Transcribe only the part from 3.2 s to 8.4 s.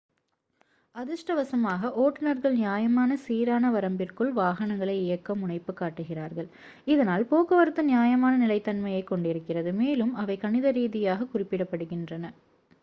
சீரான வரம்பிற்குள் வாகனங்களை இயக்க முனைப்பு காட்டுகிறார்கள் இதனால் போக்குவரத்து நியாயமான